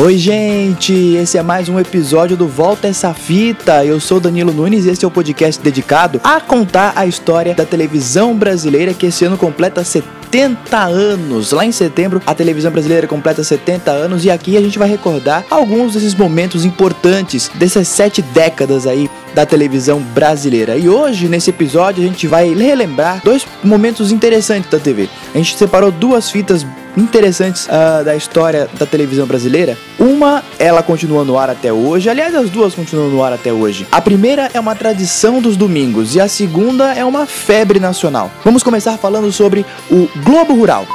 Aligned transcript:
Oi, 0.00 0.16
gente! 0.16 1.16
Esse 1.16 1.38
é 1.38 1.42
mais 1.42 1.68
um 1.68 1.76
episódio 1.76 2.36
do 2.36 2.46
Volta 2.46 2.86
Essa 2.86 3.12
Fita. 3.12 3.84
Eu 3.84 3.98
sou 3.98 4.20
Danilo 4.20 4.52
Nunes 4.52 4.84
e 4.84 4.90
esse 4.90 5.04
é 5.04 5.08
o 5.08 5.10
podcast 5.10 5.60
dedicado 5.60 6.20
a 6.22 6.40
contar 6.40 6.92
a 6.94 7.04
história 7.04 7.52
da 7.52 7.64
televisão 7.64 8.36
brasileira 8.36 8.94
que 8.94 9.06
esse 9.06 9.24
ano 9.24 9.36
completa 9.36 9.82
70 9.82 10.78
anos. 10.78 11.50
Lá 11.50 11.66
em 11.66 11.72
setembro, 11.72 12.22
a 12.24 12.32
televisão 12.32 12.70
brasileira 12.70 13.08
completa 13.08 13.42
70 13.42 13.90
anos 13.90 14.24
e 14.24 14.30
aqui 14.30 14.56
a 14.56 14.60
gente 14.60 14.78
vai 14.78 14.88
recordar 14.88 15.44
alguns 15.50 15.94
desses 15.94 16.14
momentos 16.14 16.64
importantes 16.64 17.50
dessas 17.56 17.88
sete 17.88 18.22
décadas 18.22 18.86
aí 18.86 19.10
da 19.34 19.44
televisão 19.44 20.00
brasileira. 20.00 20.76
E 20.76 20.88
hoje, 20.88 21.26
nesse 21.26 21.50
episódio, 21.50 22.04
a 22.04 22.06
gente 22.06 22.28
vai 22.28 22.54
relembrar 22.54 23.20
dois 23.24 23.44
momentos 23.64 24.12
interessantes 24.12 24.70
da 24.70 24.78
TV. 24.78 25.08
A 25.34 25.38
gente 25.38 25.56
separou 25.56 25.90
duas 25.90 26.30
fitas 26.30 26.64
interessantes 26.98 27.66
uh, 27.66 28.04
da 28.04 28.16
história 28.16 28.68
da 28.78 28.86
televisão 28.86 29.26
brasileira. 29.26 29.76
Uma, 29.98 30.42
ela 30.58 30.82
continua 30.82 31.24
no 31.24 31.38
ar 31.38 31.50
até 31.50 31.72
hoje. 31.72 32.08
Aliás, 32.08 32.34
as 32.34 32.50
duas 32.50 32.74
continuam 32.74 33.08
no 33.08 33.22
ar 33.22 33.32
até 33.32 33.52
hoje. 33.52 33.86
A 33.90 34.00
primeira 34.00 34.50
é 34.52 34.60
uma 34.60 34.74
tradição 34.74 35.40
dos 35.40 35.56
domingos 35.56 36.14
e 36.14 36.20
a 36.20 36.28
segunda 36.28 36.94
é 36.94 37.04
uma 37.04 37.26
febre 37.26 37.78
nacional. 37.78 38.30
Vamos 38.44 38.62
começar 38.62 38.96
falando 38.98 39.30
sobre 39.32 39.64
o 39.90 40.08
Globo 40.24 40.54
Rural. 40.54 40.86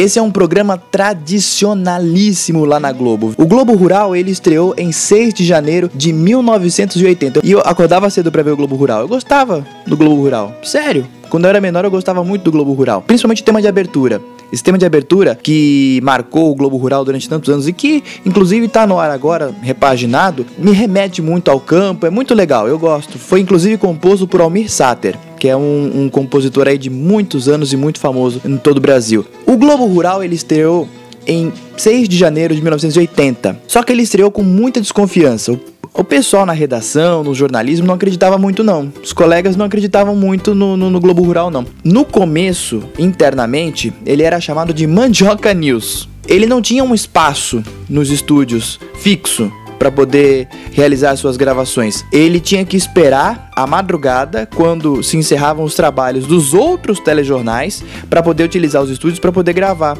Esse 0.00 0.18
é 0.18 0.22
um 0.22 0.30
programa 0.30 0.78
tradicionalíssimo 0.78 2.64
lá 2.64 2.80
na 2.80 2.90
Globo. 2.90 3.34
O 3.36 3.44
Globo 3.44 3.74
Rural 3.74 4.16
ele 4.16 4.30
estreou 4.30 4.74
em 4.78 4.90
6 4.90 5.34
de 5.34 5.44
janeiro 5.44 5.90
de 5.94 6.10
1980 6.10 7.40
e 7.44 7.52
eu 7.52 7.60
acordava 7.60 8.08
cedo 8.08 8.32
para 8.32 8.42
ver 8.42 8.52
o 8.52 8.56
Globo 8.56 8.76
Rural. 8.76 9.00
Eu 9.00 9.08
gostava 9.08 9.62
do 9.86 9.98
Globo 9.98 10.14
Rural, 10.14 10.54
sério. 10.62 11.06
Quando 11.28 11.44
eu 11.44 11.50
era 11.50 11.60
menor 11.60 11.84
eu 11.84 11.90
gostava 11.90 12.24
muito 12.24 12.44
do 12.44 12.50
Globo 12.50 12.72
Rural, 12.72 13.02
principalmente 13.02 13.42
o 13.42 13.44
tema 13.44 13.60
de 13.60 13.68
abertura. 13.68 14.22
Esse 14.52 14.62
tema 14.62 14.78
de 14.78 14.84
abertura 14.84 15.38
que 15.40 16.00
marcou 16.02 16.50
o 16.50 16.54
Globo 16.54 16.76
Rural 16.76 17.04
durante 17.04 17.28
tantos 17.28 17.48
anos 17.50 17.68
e 17.68 17.72
que, 17.72 18.02
inclusive, 18.24 18.66
está 18.66 18.86
no 18.86 18.98
ar 18.98 19.10
agora, 19.10 19.54
repaginado, 19.62 20.46
me 20.58 20.72
remete 20.72 21.22
muito 21.22 21.50
ao 21.50 21.60
campo, 21.60 22.06
é 22.06 22.10
muito 22.10 22.34
legal, 22.34 22.66
eu 22.66 22.78
gosto. 22.78 23.18
Foi, 23.18 23.40
inclusive, 23.40 23.76
composto 23.76 24.26
por 24.26 24.40
Almir 24.40 24.70
Sater 24.70 25.16
que 25.40 25.48
é 25.48 25.56
um, 25.56 26.02
um, 26.02 26.08
compositor 26.10 26.68
aí 26.68 26.76
de 26.76 26.90
muitos 26.90 27.48
anos 27.48 27.72
e 27.72 27.76
muito 27.76 27.98
famoso 27.98 28.42
em 28.44 28.58
todo 28.58 28.76
o 28.76 28.80
Brasil. 28.80 29.24
O 29.46 29.56
Globo 29.56 29.86
Rural 29.86 30.22
ele 30.22 30.34
estreou 30.34 30.86
em 31.26 31.52
6 31.76 32.08
de 32.08 32.16
janeiro 32.16 32.54
de 32.54 32.60
1980. 32.60 33.60
Só 33.66 33.82
que 33.82 33.92
ele 33.92 34.02
estreou 34.02 34.30
com 34.30 34.42
muita 34.42 34.80
desconfiança. 34.80 35.58
O 35.92 36.04
pessoal 36.04 36.46
na 36.46 36.52
redação, 36.52 37.24
no 37.24 37.34
jornalismo, 37.34 37.86
não 37.86 37.94
acreditava 37.94 38.38
muito, 38.38 38.62
não. 38.62 38.92
Os 39.02 39.12
colegas 39.12 39.56
não 39.56 39.66
acreditavam 39.66 40.14
muito 40.14 40.54
no, 40.54 40.76
no, 40.76 40.88
no, 40.88 41.00
Globo 41.00 41.22
Rural, 41.22 41.50
não. 41.50 41.66
No 41.82 42.04
começo, 42.04 42.84
internamente, 42.98 43.92
ele 44.06 44.22
era 44.22 44.40
chamado 44.40 44.72
de 44.72 44.86
Mandioca 44.86 45.52
News. 45.52 46.08
Ele 46.28 46.46
não 46.46 46.62
tinha 46.62 46.84
um 46.84 46.94
espaço 46.94 47.62
nos 47.88 48.10
estúdios 48.10 48.78
fixo 48.94 49.50
para 49.80 49.90
poder 49.90 50.46
realizar 50.72 51.16
suas 51.16 51.36
gravações. 51.36 52.04
Ele 52.12 52.38
tinha 52.38 52.64
que 52.64 52.76
esperar 52.76 53.50
a 53.56 53.66
madrugada, 53.66 54.46
quando 54.54 55.02
se 55.02 55.16
encerravam 55.16 55.64
os 55.64 55.74
trabalhos 55.74 56.26
dos 56.26 56.54
outros 56.54 57.00
telejornais, 57.00 57.82
para 58.08 58.22
poder 58.22 58.44
utilizar 58.44 58.82
os 58.82 58.90
estúdios 58.90 59.18
para 59.18 59.32
poder 59.32 59.54
gravar. 59.54 59.96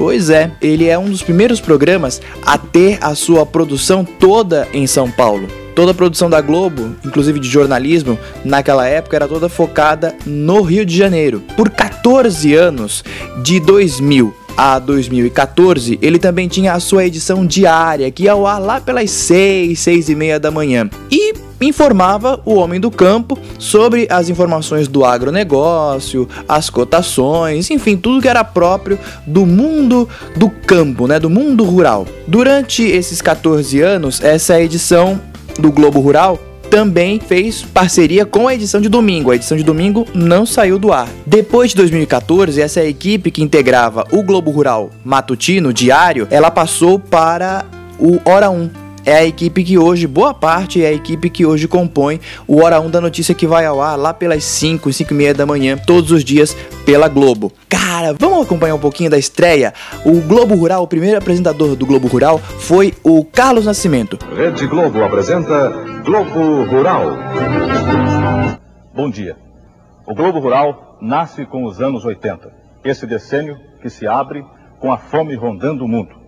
Pois 0.00 0.30
é, 0.30 0.50
ele 0.62 0.88
é 0.88 0.98
um 0.98 1.10
dos 1.10 1.22
primeiros 1.22 1.60
programas 1.60 2.22
a 2.46 2.56
ter 2.56 2.96
a 3.02 3.14
sua 3.14 3.44
produção 3.44 4.02
toda 4.02 4.66
em 4.72 4.86
São 4.86 5.10
Paulo. 5.10 5.46
Toda 5.74 5.90
a 5.90 5.94
produção 5.94 6.30
da 6.30 6.40
Globo, 6.40 6.96
inclusive 7.04 7.38
de 7.38 7.46
jornalismo, 7.46 8.18
naquela 8.42 8.88
época 8.88 9.16
era 9.16 9.28
toda 9.28 9.46
focada 9.50 10.16
no 10.24 10.62
Rio 10.62 10.86
de 10.86 10.96
Janeiro. 10.96 11.42
Por 11.54 11.68
14 11.68 12.54
anos, 12.54 13.04
de 13.42 13.60
2000 13.60 14.34
a 14.56 14.78
2014, 14.78 15.98
ele 16.00 16.18
também 16.18 16.48
tinha 16.48 16.72
a 16.72 16.80
sua 16.80 17.04
edição 17.04 17.44
diária, 17.44 18.10
que 18.10 18.22
ia 18.22 18.32
ao 18.32 18.46
ar 18.46 18.58
lá 18.58 18.80
pelas 18.80 19.10
6, 19.10 19.78
6 19.78 20.08
e 20.08 20.14
meia 20.14 20.40
da 20.40 20.50
manhã. 20.50 20.88
E 21.10 21.29
informava 21.60 22.40
o 22.44 22.54
homem 22.54 22.80
do 22.80 22.90
campo 22.90 23.38
sobre 23.58 24.06
as 24.10 24.28
informações 24.28 24.88
do 24.88 25.04
agronegócio, 25.04 26.28
as 26.48 26.70
cotações, 26.70 27.70
enfim, 27.70 27.96
tudo 27.96 28.22
que 28.22 28.28
era 28.28 28.42
próprio 28.44 28.98
do 29.26 29.44
mundo 29.44 30.08
do 30.36 30.48
campo, 30.48 31.06
né, 31.06 31.18
do 31.18 31.28
mundo 31.28 31.64
rural. 31.64 32.06
Durante 32.26 32.82
esses 32.82 33.20
14 33.20 33.80
anos, 33.80 34.22
essa 34.22 34.60
edição 34.60 35.20
do 35.58 35.70
Globo 35.70 36.00
Rural 36.00 36.38
também 36.70 37.18
fez 37.18 37.62
parceria 37.62 38.24
com 38.24 38.46
a 38.46 38.54
edição 38.54 38.80
de 38.80 38.88
domingo. 38.88 39.30
A 39.30 39.34
edição 39.34 39.58
de 39.58 39.64
domingo 39.64 40.06
não 40.14 40.46
saiu 40.46 40.78
do 40.78 40.92
ar. 40.92 41.08
Depois 41.26 41.70
de 41.70 41.76
2014, 41.76 42.60
essa 42.60 42.82
equipe 42.82 43.30
que 43.30 43.42
integrava 43.42 44.06
o 44.12 44.22
Globo 44.22 44.50
Rural 44.52 44.90
Matutino 45.04 45.72
Diário, 45.72 46.28
ela 46.30 46.50
passou 46.50 46.98
para 46.98 47.64
o 47.98 48.20
Hora 48.24 48.48
1, 48.50 48.70
é 49.04 49.16
a 49.16 49.24
equipe 49.24 49.64
que 49.64 49.78
hoje, 49.78 50.06
boa 50.06 50.34
parte 50.34 50.84
é 50.84 50.88
a 50.88 50.92
equipe 50.92 51.30
que 51.30 51.46
hoje 51.46 51.66
compõe 51.66 52.20
o 52.46 52.62
Hora 52.62 52.80
1 52.80 52.90
da 52.90 53.00
Notícia 53.00 53.34
que 53.34 53.46
vai 53.46 53.64
ao 53.64 53.80
ar 53.80 53.96
lá 53.96 54.12
pelas 54.12 54.44
5, 54.44 54.92
5 54.92 55.12
e 55.12 55.16
meia 55.16 55.34
da 55.34 55.46
manhã, 55.46 55.76
todos 55.76 56.10
os 56.10 56.22
dias 56.22 56.56
pela 56.84 57.08
Globo. 57.08 57.52
Cara, 57.68 58.14
vamos 58.18 58.44
acompanhar 58.44 58.74
um 58.74 58.80
pouquinho 58.80 59.10
da 59.10 59.18
estreia? 59.18 59.72
O 60.04 60.20
Globo 60.20 60.54
Rural, 60.54 60.82
o 60.82 60.86
primeiro 60.86 61.18
apresentador 61.18 61.74
do 61.76 61.86
Globo 61.86 62.08
Rural 62.08 62.38
foi 62.38 62.94
o 63.02 63.24
Carlos 63.24 63.64
Nascimento. 63.64 64.18
Rede 64.36 64.66
Globo 64.66 65.02
apresenta 65.02 65.70
Globo 66.04 66.64
Rural. 66.64 67.16
Bom 68.94 69.10
dia. 69.10 69.36
O 70.06 70.14
Globo 70.14 70.40
Rural 70.40 70.98
nasce 71.00 71.46
com 71.46 71.64
os 71.64 71.80
anos 71.80 72.04
80, 72.04 72.52
esse 72.84 73.06
decênio 73.06 73.56
que 73.80 73.88
se 73.88 74.06
abre 74.06 74.44
com 74.78 74.92
a 74.92 74.98
fome 74.98 75.34
rondando 75.34 75.84
o 75.84 75.88
mundo. 75.88 76.19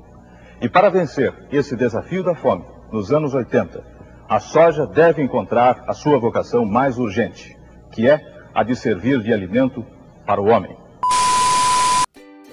E 0.62 0.69
para 0.69 0.89
vencer 0.89 1.34
esse 1.50 1.75
desafio 1.75 2.23
da 2.23 2.37
fome, 2.37 2.62
nos 2.93 3.11
anos 3.11 3.34
80, 3.34 3.83
a 4.28 4.39
soja 4.39 4.87
deve 4.87 5.21
encontrar 5.21 5.83
a 5.89 5.93
sua 5.93 6.21
vocação 6.21 6.65
mais 6.65 6.99
urgente, 6.99 7.56
que 7.91 8.09
é 8.09 8.25
a 8.55 8.62
de 8.62 8.77
servir 8.77 9.21
de 9.21 9.33
alimento 9.33 9.84
para 10.25 10.41
o 10.41 10.47
homem. 10.47 10.77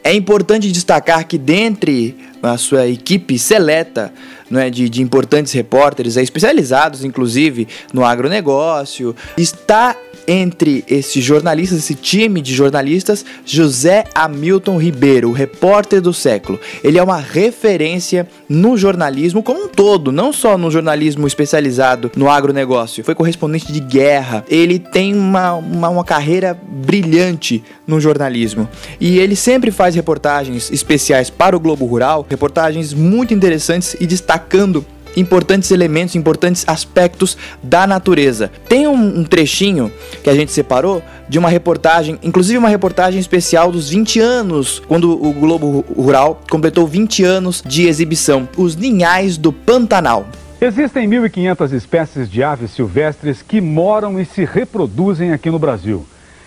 É 0.04 0.12
importante 0.12 0.72
destacar 0.72 1.28
que 1.28 1.38
dentre 1.38 2.18
a 2.42 2.58
sua 2.58 2.88
equipe 2.88 3.38
seleta 3.38 4.12
é, 4.54 4.70
de, 4.70 4.90
de 4.90 5.02
importantes 5.02 5.54
repórteres, 5.54 6.18
é, 6.18 6.24
especializados 6.24 7.04
inclusive 7.04 7.68
no 7.94 8.04
agronegócio, 8.04 9.16
está 9.38 9.96
entre 10.28 10.84
esses 10.88 11.24
jornalistas, 11.24 11.80
esse 11.80 11.96
time 11.96 12.40
de 12.40 12.54
jornalistas, 12.54 13.26
José 13.44 14.04
Hamilton 14.14 14.78
Ribeiro, 14.78 15.30
o 15.30 15.34
repórter 15.34 16.02
do 16.02 16.14
século. 16.14 16.60
Ele 16.84 17.00
é 17.00 17.04
uma 17.04 17.18
referência 17.18 18.28
no 18.48 18.78
jornalismo 18.78 19.42
como 19.42 19.64
um 19.64 19.68
todo, 19.68 20.12
não 20.12 20.32
só 20.32 20.56
no 20.56 20.70
jornalismo 20.70 21.26
especializado 21.26 22.12
no 22.16 22.30
agronegócio. 22.30 23.04
Foi 23.04 23.16
correspondente 23.16 23.72
de 23.72 23.80
guerra. 23.80 24.46
Ele 24.48 24.78
tem 24.78 25.16
uma, 25.16 25.54
uma, 25.54 25.90
uma 25.90 26.04
carreira 26.04 26.56
brilhante 26.64 27.64
no 27.88 28.00
jornalismo. 28.00 28.70
E 29.00 29.18
ele 29.18 29.36
sempre 29.36 29.72
faz 29.72 29.96
reportagens 29.96 30.72
especiais 30.72 31.32
para 31.32 31.58
o 31.58 31.60
Globo 31.60 31.88
Rural, 31.88 32.26
reportagens 32.30 32.94
muito 32.94 33.34
interessantes 33.34 33.96
e 34.00 34.06
destacando 34.40 34.86
importantes 35.18 35.72
elementos, 35.72 36.16
importantes 36.16 36.64
aspectos 36.68 37.36
da 37.62 37.86
natureza. 37.86 38.50
Tem 38.70 38.88
um, 38.88 39.20
um, 39.20 39.24
trechinho 39.24 39.92
que 40.24 40.30
a 40.30 40.36
gente 40.36 40.52
separou 40.52 41.04
de 41.28 41.38
uma 41.38 41.50
reportagem, 41.50 42.18
inclusive 42.24 42.58
uma 42.58 42.70
reportagem 42.70 43.20
especial 43.20 43.72
dos 43.72 43.90
20 43.90 44.20
anos, 44.20 44.82
quando 44.88 45.12
o 45.12 45.34
Globo 45.34 45.84
Rural 45.96 46.42
completou 46.50 46.88
20 46.88 47.24
anos 47.24 47.62
de 47.66 47.88
exibição, 47.88 48.48
Os 48.56 48.76
Ninhais 48.76 49.38
do 49.38 49.52
Pantanal. 49.52 50.28
Existem 50.62 51.10
1.500 51.10 51.74
espécies 51.74 52.30
de 52.30 52.44
aves 52.44 52.72
silvestres 52.72 53.42
que 53.42 53.60
moram 53.60 54.20
e 54.20 54.26
se 54.26 54.46
reproduzem 54.46 55.34
aqui 55.34 55.50
no 55.50 55.60
Brasil. 55.60 56.06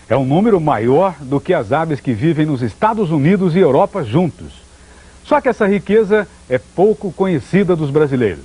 É 0.08 0.16
um 0.16 0.24
número 0.24 0.60
maior 0.60 1.16
do 1.20 1.40
que 1.40 1.52
as 1.52 1.72
aves 1.72 2.00
que 2.00 2.12
vivem 2.12 2.46
nos 2.46 2.62
Estados 2.62 3.10
Unidos 3.10 3.56
e 3.56 3.58
Europa 3.58 4.04
juntos. 4.04 4.62
Só 5.24 5.40
que 5.40 5.48
essa 5.48 5.66
riqueza 5.66 6.26
é 6.52 6.58
pouco 6.58 7.10
conhecida 7.10 7.74
dos 7.74 7.88
brasileiros. 7.88 8.44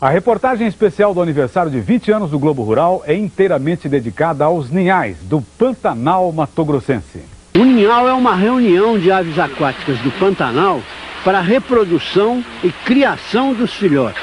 A 0.00 0.08
reportagem 0.08 0.68
especial 0.68 1.12
do 1.12 1.20
aniversário 1.20 1.72
de 1.72 1.80
20 1.80 2.12
anos 2.12 2.30
do 2.30 2.38
Globo 2.38 2.62
Rural 2.62 3.02
é 3.04 3.14
inteiramente 3.16 3.88
dedicada 3.88 4.44
aos 4.44 4.70
ninhais 4.70 5.16
do 5.22 5.42
Pantanal 5.58 6.30
Matogrossense. 6.30 7.22
O 7.56 7.64
ninhal 7.64 8.06
é 8.06 8.12
uma 8.12 8.36
reunião 8.36 8.96
de 8.96 9.10
aves 9.10 9.40
aquáticas 9.40 9.98
do 10.00 10.12
Pantanal 10.12 10.80
para 11.24 11.38
a 11.38 11.42
reprodução 11.42 12.44
e 12.62 12.70
criação 12.70 13.52
dos 13.52 13.74
filhotes. 13.74 14.22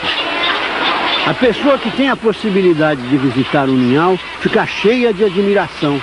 A 1.27 1.33
pessoa 1.33 1.77
que 1.77 1.91
tem 1.91 2.09
a 2.09 2.15
possibilidade 2.15 3.01
de 3.09 3.17
visitar 3.17 3.67
o 3.67 3.73
ninhal 3.73 4.17
fica 4.39 4.65
cheia 4.65 5.13
de 5.13 5.25
admiração. 5.25 5.99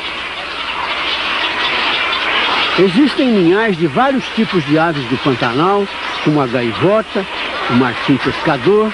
Existem 2.83 3.31
ninhais 3.31 3.77
de 3.77 3.87
vários 3.87 4.25
tipos 4.29 4.65
de 4.65 4.79
aves 4.79 5.07
do 5.11 5.19
Pantanal, 5.19 5.87
como 6.25 6.41
a 6.41 6.47
gaivota, 6.47 7.27
o 7.69 7.75
martim 7.75 8.17
pescador, 8.17 8.91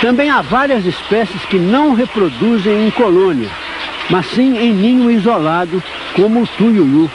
Também 0.00 0.30
há 0.30 0.40
várias 0.40 0.86
espécies 0.86 1.44
que 1.46 1.58
não 1.58 1.92
reproduzem 1.92 2.86
em 2.86 2.90
colônia, 2.92 3.50
mas 4.08 4.26
sim 4.26 4.56
em 4.56 4.72
ninho 4.72 5.10
isolado, 5.10 5.82
como 6.14 6.42
o 6.42 6.46
tuiuiu. 6.46 7.10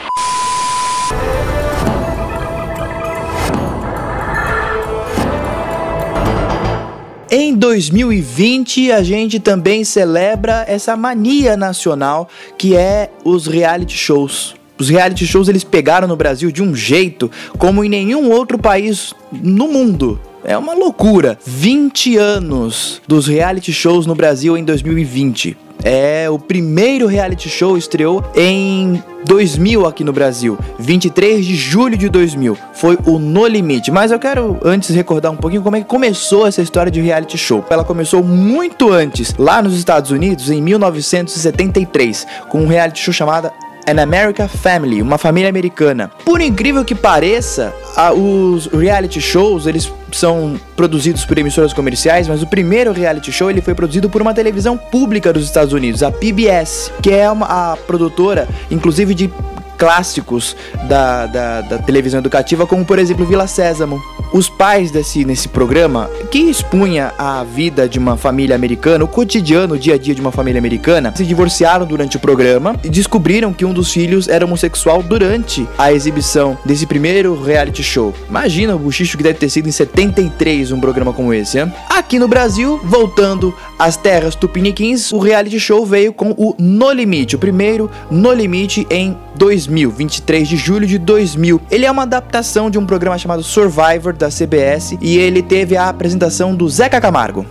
Em 7.30 7.54
2020, 7.54 8.92
a 8.92 9.02
gente 9.02 9.40
também 9.40 9.82
celebra 9.82 10.64
essa 10.68 10.94
mania 10.94 11.56
nacional 11.56 12.28
que 12.56 12.76
é 12.76 13.10
os 13.24 13.46
reality 13.46 13.96
shows. 13.96 14.54
Os 14.78 14.88
reality 14.88 15.26
shows 15.26 15.48
eles 15.48 15.64
pegaram 15.64 16.06
no 16.06 16.16
Brasil 16.16 16.50
de 16.50 16.62
um 16.62 16.74
jeito 16.74 17.30
como 17.58 17.84
em 17.84 17.88
nenhum 17.88 18.30
outro 18.30 18.58
país 18.58 19.14
no 19.32 19.68
mundo. 19.68 20.20
É 20.44 20.56
uma 20.56 20.74
loucura. 20.74 21.38
20 21.44 22.16
anos 22.16 23.02
dos 23.08 23.26
reality 23.26 23.72
shows 23.72 24.06
no 24.06 24.14
Brasil 24.14 24.56
em 24.56 24.64
2020. 24.64 25.56
É, 25.82 26.28
o 26.30 26.38
primeiro 26.38 27.06
reality 27.06 27.48
show 27.48 27.76
estreou 27.76 28.24
em 28.34 29.02
2000 29.24 29.86
aqui 29.86 30.04
no 30.04 30.12
Brasil, 30.12 30.56
23 30.78 31.44
de 31.44 31.54
julho 31.54 31.96
de 31.96 32.08
2000. 32.08 32.56
Foi 32.74 32.98
o 33.06 33.18
No 33.18 33.46
Limite. 33.46 33.90
Mas 33.90 34.10
eu 34.10 34.18
quero 34.18 34.58
antes 34.64 34.94
recordar 34.94 35.32
um 35.32 35.36
pouquinho 35.36 35.62
como 35.62 35.76
é 35.76 35.80
que 35.80 35.86
começou 35.86 36.46
essa 36.46 36.62
história 36.62 36.90
de 36.90 37.00
reality 37.00 37.36
show. 37.36 37.64
Ela 37.68 37.84
começou 37.84 38.22
muito 38.22 38.90
antes, 38.90 39.34
lá 39.36 39.60
nos 39.60 39.76
Estados 39.76 40.10
Unidos, 40.10 40.50
em 40.50 40.62
1973, 40.62 42.26
com 42.48 42.62
um 42.62 42.66
reality 42.66 43.00
show 43.00 43.12
chamado 43.12 43.50
An 43.88 44.02
American 44.02 44.48
Family, 44.48 45.00
uma 45.00 45.16
família 45.16 45.48
americana. 45.48 46.10
Por 46.24 46.40
incrível 46.40 46.84
que 46.84 46.94
pareça, 46.94 47.72
a, 47.96 48.12
os 48.12 48.66
reality 48.66 49.20
shows, 49.20 49.66
eles 49.66 49.92
são 50.12 50.58
produzidos 50.74 51.24
por 51.24 51.38
emissoras 51.38 51.72
comerciais, 51.72 52.26
mas 52.26 52.42
o 52.42 52.46
primeiro 52.46 52.92
reality 52.92 53.30
show 53.30 53.50
ele 53.50 53.60
foi 53.60 53.74
produzido 53.74 54.10
por 54.10 54.20
uma 54.20 54.34
televisão 54.34 54.76
pública 54.76 55.32
dos 55.32 55.44
Estados 55.44 55.72
Unidos, 55.72 56.02
a 56.02 56.10
PBS, 56.10 56.90
que 57.02 57.12
é 57.12 57.30
uma, 57.30 57.46
a 57.46 57.76
produtora, 57.76 58.48
inclusive 58.70 59.14
de 59.14 59.30
clássicos 59.76 60.56
da, 60.88 61.26
da, 61.26 61.60
da, 61.60 61.78
televisão 61.78 62.20
educativa, 62.20 62.66
como 62.66 62.84
por 62.84 62.98
exemplo 62.98 63.24
Vila 63.24 63.46
Sésamo. 63.46 64.02
Os 64.36 64.50
pais 64.50 64.90
desse 64.90 65.24
nesse 65.24 65.48
programa, 65.48 66.10
que 66.30 66.38
expunha 66.38 67.14
a 67.16 67.42
vida 67.42 67.88
de 67.88 67.98
uma 67.98 68.18
família 68.18 68.54
americana, 68.54 69.02
o 69.02 69.08
cotidiano, 69.08 69.76
o 69.76 69.78
dia 69.78 69.94
a 69.94 69.98
dia 69.98 70.14
de 70.14 70.20
uma 70.20 70.30
família 70.30 70.58
americana, 70.58 71.10
se 71.16 71.24
divorciaram 71.24 71.86
durante 71.86 72.18
o 72.18 72.20
programa 72.20 72.78
e 72.84 72.90
descobriram 72.90 73.50
que 73.50 73.64
um 73.64 73.72
dos 73.72 73.90
filhos 73.90 74.28
era 74.28 74.44
homossexual 74.44 75.02
durante 75.02 75.66
a 75.78 75.90
exibição 75.90 76.58
desse 76.66 76.86
primeiro 76.86 77.42
reality 77.42 77.82
show. 77.82 78.12
Imagina 78.28 78.76
o 78.76 78.78
buchicho 78.78 79.16
que 79.16 79.22
deve 79.22 79.38
ter 79.38 79.48
sido 79.48 79.70
em 79.70 79.72
73 79.72 80.70
um 80.70 80.80
programa 80.80 81.14
como 81.14 81.32
esse, 81.32 81.58
hein? 81.58 81.72
Aqui 81.88 82.18
no 82.18 82.28
Brasil, 82.28 82.78
voltando 82.84 83.54
às 83.78 83.96
terras 83.96 84.34
tupiniquins, 84.34 85.12
o 85.12 85.18
reality 85.18 85.58
show 85.58 85.86
veio 85.86 86.12
com 86.12 86.32
o 86.36 86.54
No 86.58 86.92
Limite, 86.92 87.36
o 87.36 87.38
primeiro 87.38 87.90
No 88.10 88.34
Limite 88.34 88.86
em 88.90 89.16
2000, 89.36 89.90
23 89.90 90.46
de 90.46 90.56
julho 90.56 90.86
de 90.86 90.98
2000. 90.98 91.60
Ele 91.70 91.86
é 91.86 91.90
uma 91.90 92.02
adaptação 92.02 92.68
de 92.70 92.78
um 92.78 92.84
programa 92.84 93.18
chamado 93.18 93.42
Survivor 93.42 94.12
da 94.12 94.25
CBS 94.28 94.96
e 95.00 95.18
ele 95.18 95.42
teve 95.42 95.76
a 95.76 95.88
apresentação 95.88 96.54
do 96.54 96.68
Zeca 96.68 97.00
Camargo. 97.00 97.46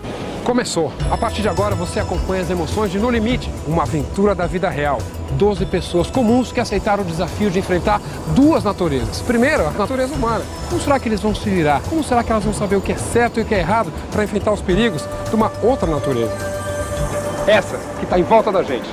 Começou. 0.45 0.93
A 1.09 1.17
partir 1.17 1.41
de 1.41 1.49
agora 1.49 1.73
você 1.73 1.99
acompanha 1.99 2.43
as 2.43 2.49
emoções 2.51 2.91
de 2.91 2.99
No 2.99 3.09
Limite, 3.09 3.49
uma 3.65 3.81
aventura 3.81 4.35
da 4.35 4.45
vida 4.45 4.69
real. 4.69 4.99
Doze 5.31 5.65
pessoas 5.65 6.09
comuns 6.11 6.51
que 6.51 6.59
aceitaram 6.59 7.03
o 7.03 7.05
desafio 7.05 7.49
de 7.49 7.57
enfrentar 7.57 7.99
duas 8.35 8.63
naturezas. 8.63 9.21
Primeiro, 9.21 9.65
a 9.65 9.71
natureza 9.71 10.13
humana. 10.13 10.45
Como 10.69 10.79
será 10.79 10.99
que 10.99 11.09
eles 11.09 11.19
vão 11.19 11.33
se 11.33 11.49
virar? 11.49 11.81
Como 11.89 12.03
será 12.03 12.23
que 12.23 12.31
elas 12.31 12.43
vão 12.43 12.53
saber 12.53 12.75
o 12.75 12.81
que 12.81 12.91
é 12.91 12.97
certo 12.97 13.39
e 13.39 13.43
o 13.43 13.45
que 13.45 13.55
é 13.55 13.59
errado 13.59 13.91
para 14.11 14.23
enfrentar 14.23 14.51
os 14.51 14.61
perigos 14.61 15.03
de 15.27 15.35
uma 15.35 15.51
outra 15.63 15.89
natureza? 15.89 16.37
Essa 17.47 17.77
que 17.97 18.03
está 18.03 18.19
em 18.19 18.23
volta 18.23 18.51
da 18.51 18.61
gente. 18.61 18.89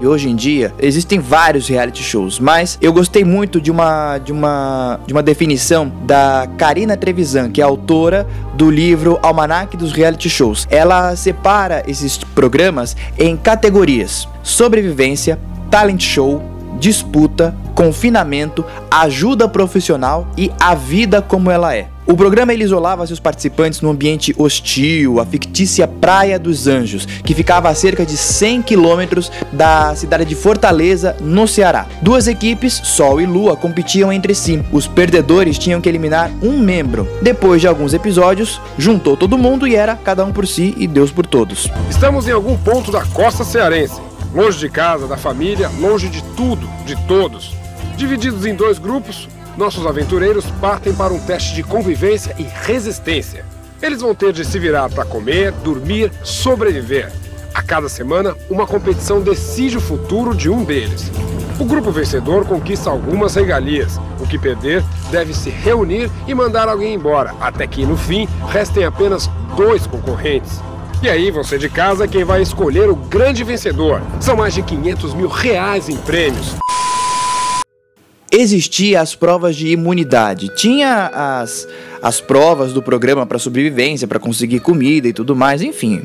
E 0.00 0.06
hoje 0.06 0.28
em 0.28 0.36
dia 0.36 0.74
existem 0.78 1.18
vários 1.18 1.68
reality 1.68 2.02
shows, 2.02 2.38
mas 2.38 2.78
eu 2.82 2.92
gostei 2.92 3.24
muito 3.24 3.60
de 3.60 3.70
uma 3.70 4.18
de 4.18 4.32
uma 4.32 5.00
de 5.06 5.12
uma 5.12 5.22
definição 5.22 5.90
da 6.04 6.48
Karina 6.58 6.96
Trevisan, 6.96 7.50
que 7.50 7.60
é 7.60 7.64
autora 7.64 8.26
do 8.54 8.70
livro 8.70 9.18
Almanac 9.22 9.76
dos 9.76 9.92
Reality 9.92 10.28
Shows. 10.28 10.66
Ela 10.70 11.16
separa 11.16 11.82
esses 11.86 12.18
programas 12.18 12.96
em 13.18 13.36
categorias: 13.36 14.28
sobrevivência, 14.42 15.38
talent 15.70 16.02
show, 16.02 16.42
disputa, 16.78 17.54
confinamento, 17.74 18.64
ajuda 18.90 19.48
profissional 19.48 20.26
e 20.36 20.50
a 20.60 20.74
vida 20.74 21.20
como 21.20 21.50
ela 21.50 21.74
é. 21.74 21.88
O 22.06 22.14
programa 22.14 22.54
isolava 22.54 23.04
seus 23.04 23.18
participantes 23.18 23.80
num 23.80 23.90
ambiente 23.90 24.32
hostil, 24.38 25.18
a 25.18 25.26
fictícia 25.26 25.88
Praia 25.88 26.38
dos 26.38 26.68
Anjos, 26.68 27.04
que 27.04 27.34
ficava 27.34 27.68
a 27.68 27.74
cerca 27.74 28.06
de 28.06 28.16
100 28.16 28.62
quilômetros 28.62 29.32
da 29.52 29.92
cidade 29.96 30.24
de 30.24 30.36
Fortaleza, 30.36 31.16
no 31.20 31.48
Ceará. 31.48 31.84
Duas 32.00 32.28
equipes, 32.28 32.74
Sol 32.84 33.20
e 33.20 33.26
Lua, 33.26 33.56
competiam 33.56 34.12
entre 34.12 34.36
si. 34.36 34.64
Os 34.70 34.86
perdedores 34.86 35.58
tinham 35.58 35.80
que 35.80 35.88
eliminar 35.88 36.30
um 36.40 36.60
membro. 36.60 37.08
Depois 37.20 37.60
de 37.60 37.66
alguns 37.66 37.92
episódios, 37.92 38.60
juntou 38.78 39.16
todo 39.16 39.36
mundo 39.36 39.66
e 39.66 39.74
era 39.74 39.96
cada 39.96 40.24
um 40.24 40.32
por 40.32 40.46
si 40.46 40.76
e 40.78 40.86
Deus 40.86 41.10
por 41.10 41.26
todos. 41.26 41.68
Estamos 41.90 42.28
em 42.28 42.32
algum 42.32 42.56
ponto 42.56 42.92
da 42.92 43.04
costa 43.04 43.42
cearense, 43.42 44.00
longe 44.36 44.58
de 44.58 44.68
casa, 44.68 45.08
da 45.08 45.16
família, 45.16 45.70
longe 45.80 46.10
de 46.10 46.22
tudo, 46.36 46.68
de 46.84 46.94
todos. 47.06 47.56
Divididos 47.96 48.44
em 48.44 48.54
dois 48.54 48.78
grupos, 48.78 49.26
nossos 49.56 49.86
aventureiros 49.86 50.44
partem 50.60 50.94
para 50.94 51.14
um 51.14 51.18
teste 51.18 51.54
de 51.54 51.62
convivência 51.62 52.36
e 52.38 52.42
resistência. 52.42 53.46
Eles 53.80 54.02
vão 54.02 54.14
ter 54.14 54.34
de 54.34 54.44
se 54.44 54.58
virar 54.58 54.90
para 54.90 55.06
comer, 55.06 55.52
dormir, 55.64 56.12
sobreviver. 56.22 57.10
A 57.54 57.62
cada 57.62 57.88
semana, 57.88 58.36
uma 58.50 58.66
competição 58.66 59.22
decide 59.22 59.78
o 59.78 59.80
futuro 59.80 60.34
de 60.34 60.50
um 60.50 60.62
deles. 60.62 61.10
O 61.58 61.64
grupo 61.64 61.90
vencedor 61.90 62.44
conquista 62.44 62.90
algumas 62.90 63.34
regalias. 63.34 63.98
O 64.20 64.26
que 64.26 64.38
perder 64.38 64.84
deve 65.10 65.32
se 65.32 65.48
reunir 65.48 66.10
e 66.26 66.34
mandar 66.34 66.68
alguém 66.68 66.92
embora, 66.92 67.34
até 67.40 67.66
que 67.66 67.86
no 67.86 67.96
fim 67.96 68.28
restem 68.50 68.84
apenas 68.84 69.30
dois 69.56 69.86
concorrentes. 69.86 70.60
E 71.02 71.08
aí, 71.08 71.30
você 71.30 71.58
de 71.58 71.68
casa, 71.68 72.08
quem 72.08 72.24
vai 72.24 72.40
escolher 72.40 72.88
o 72.88 72.96
grande 72.96 73.44
vencedor. 73.44 74.00
São 74.20 74.36
mais 74.36 74.54
de 74.54 74.62
500 74.62 75.14
mil 75.14 75.28
reais 75.28 75.88
em 75.88 75.96
prêmios 75.96 76.56
existia 78.30 79.00
as 79.00 79.14
provas 79.14 79.56
de 79.56 79.68
imunidade. 79.68 80.48
Tinha 80.54 81.06
as, 81.06 81.66
as 82.02 82.20
provas 82.20 82.72
do 82.72 82.82
programa 82.82 83.24
para 83.24 83.38
sobrevivência, 83.38 84.06
para 84.06 84.18
conseguir 84.18 84.60
comida 84.60 85.08
e 85.08 85.12
tudo 85.12 85.34
mais, 85.34 85.62
enfim, 85.62 86.02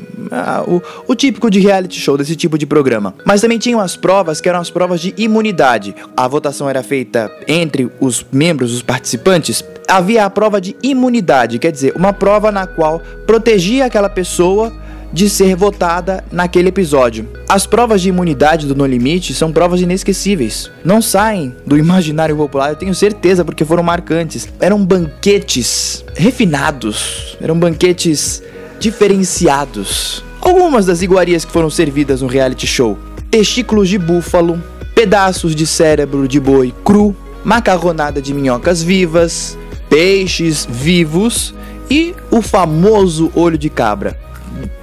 o, 0.66 0.80
o 1.06 1.14
típico 1.14 1.50
de 1.50 1.60
reality 1.60 2.00
show 2.00 2.16
desse 2.16 2.34
tipo 2.34 2.56
de 2.56 2.66
programa. 2.66 3.14
Mas 3.24 3.40
também 3.40 3.58
tinham 3.58 3.80
as 3.80 3.96
provas 3.96 4.40
que 4.40 4.48
eram 4.48 4.60
as 4.60 4.70
provas 4.70 5.00
de 5.00 5.14
imunidade. 5.16 5.94
A 6.16 6.26
votação 6.26 6.68
era 6.68 6.82
feita 6.82 7.30
entre 7.46 7.90
os 8.00 8.24
membros, 8.32 8.72
os 8.72 8.82
participantes. 8.82 9.64
Havia 9.86 10.24
a 10.24 10.30
prova 10.30 10.60
de 10.60 10.74
imunidade, 10.82 11.58
quer 11.58 11.70
dizer, 11.70 11.92
uma 11.94 12.12
prova 12.12 12.50
na 12.50 12.66
qual 12.66 13.00
protegia 13.26 13.86
aquela 13.86 14.08
pessoa 14.08 14.72
de 15.12 15.28
ser 15.28 15.54
votada 15.54 16.24
naquele 16.32 16.68
episódio. 16.68 17.28
As 17.48 17.66
provas 17.66 18.00
de 18.00 18.08
imunidade 18.08 18.66
do 18.66 18.74
No 18.74 18.86
Limite 18.86 19.34
são 19.34 19.52
provas 19.52 19.80
inesquecíveis. 19.80 20.70
Não 20.84 21.02
saem 21.02 21.54
do 21.66 21.76
imaginário 21.76 22.36
popular, 22.36 22.70
eu 22.70 22.76
tenho 22.76 22.94
certeza, 22.94 23.44
porque 23.44 23.64
foram 23.64 23.82
marcantes. 23.82 24.48
Eram 24.58 24.84
banquetes 24.84 26.04
refinados, 26.14 27.36
eram 27.40 27.58
banquetes 27.58 28.42
diferenciados. 28.80 30.24
Algumas 30.40 30.86
das 30.86 31.02
iguarias 31.02 31.44
que 31.44 31.52
foram 31.52 31.70
servidas 31.70 32.22
no 32.22 32.28
reality 32.28 32.66
show: 32.66 32.98
testículos 33.30 33.88
de 33.88 33.98
búfalo, 33.98 34.60
pedaços 34.94 35.54
de 35.54 35.66
cérebro 35.66 36.26
de 36.26 36.40
boi 36.40 36.74
cru, 36.84 37.14
macarronada 37.44 38.20
de 38.20 38.32
minhocas 38.32 38.82
vivas, 38.82 39.56
peixes 39.88 40.66
vivos 40.68 41.54
e 41.90 42.14
o 42.30 42.40
famoso 42.40 43.30
olho 43.34 43.58
de 43.58 43.68
cabra. 43.68 44.18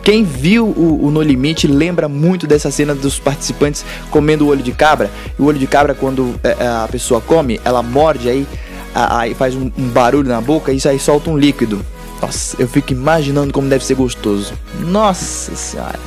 Quem 0.04 0.24
viu 0.24 0.66
o, 0.66 1.06
o, 1.06 1.12
No 1.12 1.22
Limite 1.22 1.68
lembra 1.68 2.08
muito 2.08 2.48
dessa 2.48 2.72
cena 2.72 2.96
dos 2.96 3.20
participantes 3.20 3.86
comendo 4.10 4.46
o 4.46 4.48
olho 4.48 4.64
de 4.64 4.72
cabra. 4.72 5.10
O 5.38 5.46
olho 5.46 5.60
de 5.60 5.68
cabra, 5.68 5.94
quando 5.94 6.36
é, 6.44 6.56
é, 6.60 6.68
a 6.68 6.88
pessoa 6.92 7.22
come, 7.22 7.60
ela 7.64 7.84
morde 7.84 8.30
aí, 8.30 8.48
aí 8.94 9.34
faz 9.34 9.56
um, 9.56 9.72
um 9.78 9.88
barulho 9.90 10.30
na 10.30 10.42
boca 10.42 10.72
e 10.72 10.78
isso 10.78 10.90
aí 10.90 11.00
solta 11.00 11.30
um 11.30 11.38
líquido. 11.38 11.86
Nossa, 12.22 12.56
eu 12.60 12.68
fico 12.68 12.92
imaginando 12.92 13.54
como 13.54 13.70
deve 13.70 13.86
ser 13.86 13.96
gostoso. 13.96 14.54
Nossa 14.80 15.56
senhora. 15.56 16.00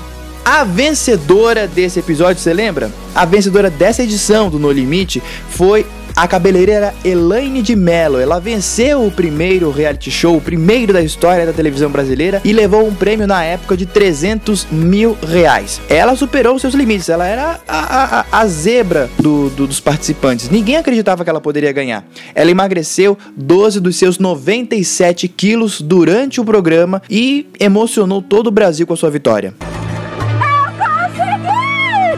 A 0.45 0.64
vencedora 0.64 1.69
desse 1.69 2.00
episódio, 2.00 2.43
você 2.43 2.52
lembra? 2.52 2.91
A 3.14 3.25
vencedora 3.25 3.71
dessa 3.71 4.02
edição 4.02 4.50
do 4.50 4.59
No 4.59 4.73
Limite 4.73 5.23
foi 5.49 5.87
a 6.14 6.28
cabeleireira 6.28 6.95
Elaine 7.04 7.62
de 7.62 7.75
Mello. 7.75 8.19
Ela 8.19 8.38
venceu 8.38 9.07
o 9.07 9.11
primeiro 9.11 9.71
reality 9.71 10.11
show, 10.11 10.37
o 10.37 10.40
primeiro 10.40 10.92
da 10.92 11.02
história 11.02 11.47
da 11.47 11.52
televisão 11.52 11.90
brasileira 11.90 12.40
e 12.45 12.52
levou 12.52 12.87
um 12.87 12.95
prêmio 12.95 13.26
na 13.26 13.42
época 13.42 13.76
de 13.76 13.87
300 13.87 14.66
mil 14.71 15.16
reais. 15.26 15.81
Ela 15.88 16.14
superou 16.16 16.59
seus 16.59 16.75
limites, 16.75 17.09
ela 17.09 17.26
era 17.26 17.61
a, 17.66 18.21
a, 18.21 18.26
a 18.33 18.47
zebra 18.47 19.11
do, 19.19 19.50
do, 19.50 19.66
dos 19.66 19.81
participantes. 19.81 20.49
Ninguém 20.49 20.76
acreditava 20.76 21.25
que 21.25 21.31
ela 21.31 21.40
poderia 21.40 21.73
ganhar. 21.73 22.04
Ela 22.35 22.50
emagreceu 22.50 23.16
12 23.37 23.81
dos 23.81 23.97
seus 23.97 24.19
97 24.19 25.28
quilos 25.28 25.81
durante 25.81 26.40
o 26.40 26.45
programa 26.45 27.02
e 27.09 27.49
emocionou 27.59 28.21
todo 28.21 28.49
o 28.49 28.50
Brasil 28.50 28.87
com 28.87 28.95
a 28.95 28.97
sua 28.97 29.11
vitória. 29.11 29.54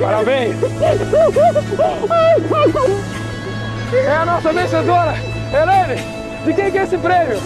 Parabéns! 0.00 0.54
É 3.93 4.17
a 4.17 4.25
nossa 4.25 4.53
vencedora! 4.53 5.14
Helene, 5.53 6.03
de 6.45 6.55
quem 6.55 6.71
que 6.71 6.79
é 6.79 6.83
esse 6.83 6.99
prêmio? 6.99 7.38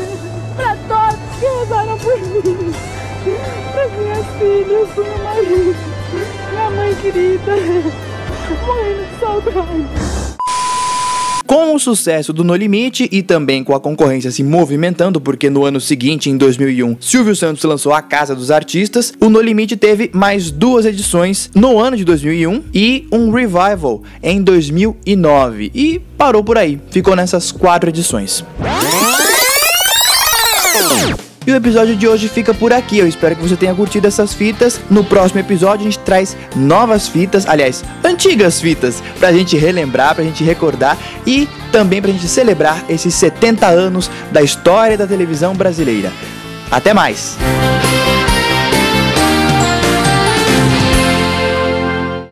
Pra 0.56 0.76
todos 0.88 1.18
que 1.38 1.46
rezaram 1.46 1.98
por 1.98 2.18
mim. 2.18 2.74
Para 3.72 3.88
minhas 3.88 4.26
filhas, 4.38 4.88
pro 4.94 5.04
meu 5.04 5.18
marido, 5.18 5.76
minha 6.50 6.70
mãe 6.70 6.94
querida. 6.96 7.52
Morrendo 8.66 9.04
de 9.04 9.20
saudade. 9.20 10.27
Sucesso 11.78 12.32
do 12.32 12.44
No 12.44 12.54
Limite 12.54 13.08
e 13.10 13.22
também 13.22 13.62
com 13.62 13.74
a 13.74 13.80
concorrência 13.80 14.30
se 14.30 14.42
movimentando, 14.42 15.20
porque 15.20 15.50
no 15.50 15.64
ano 15.64 15.80
seguinte, 15.80 16.30
em 16.30 16.36
2001, 16.36 16.96
Silvio 17.00 17.36
Santos 17.36 17.62
lançou 17.64 17.92
A 17.92 18.02
Casa 18.02 18.34
dos 18.34 18.50
Artistas, 18.50 19.12
o 19.20 19.28
No 19.28 19.40
Limite 19.40 19.76
teve 19.76 20.10
mais 20.12 20.50
duas 20.50 20.86
edições 20.86 21.50
no 21.54 21.78
ano 21.78 21.96
de 21.96 22.04
2001 22.04 22.64
e 22.74 23.06
um 23.12 23.30
revival 23.30 24.02
em 24.22 24.42
2009. 24.42 25.70
E 25.74 26.00
parou 26.16 26.42
por 26.42 26.58
aí, 26.58 26.80
ficou 26.90 27.14
nessas 27.14 27.52
quatro 27.52 27.90
edições. 27.90 28.44
E 31.46 31.52
o 31.52 31.56
episódio 31.56 31.96
de 31.96 32.06
hoje 32.06 32.28
fica 32.28 32.52
por 32.52 32.72
aqui. 32.72 32.98
Eu 32.98 33.08
espero 33.08 33.34
que 33.36 33.42
você 33.42 33.56
tenha 33.56 33.74
curtido 33.74 34.06
essas 34.06 34.34
fitas. 34.34 34.80
No 34.90 35.02
próximo 35.02 35.40
episódio 35.40 35.86
a 35.86 35.90
gente 35.90 35.98
traz 36.00 36.36
novas 36.54 37.08
fitas, 37.08 37.46
aliás, 37.46 37.84
antigas 38.04 38.60
fitas, 38.60 39.02
pra 39.18 39.32
gente 39.32 39.56
relembrar, 39.56 40.14
pra 40.14 40.24
gente 40.24 40.44
recordar 40.44 40.98
e 41.26 41.48
também 41.72 42.02
pra 42.02 42.12
gente 42.12 42.28
celebrar 42.28 42.84
esses 42.88 43.14
70 43.14 43.66
anos 43.66 44.10
da 44.30 44.42
história 44.42 44.96
da 44.96 45.06
televisão 45.06 45.54
brasileira. 45.54 46.12
Até 46.70 46.92
mais! 46.92 47.38